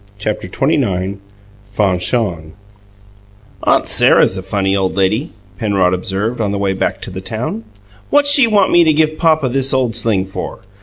[0.17, 1.19] CHAPTER XXIX
[1.69, 2.53] FANCHON
[3.61, 7.65] "Aunt Sarah's a funny old lady," Penrod observed, on the way back to the town.
[8.09, 10.61] "What's she want me to give papa this old sling for?